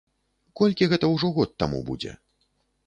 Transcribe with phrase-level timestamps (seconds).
[0.61, 2.11] Колькі гэта ўжо год таму будзе?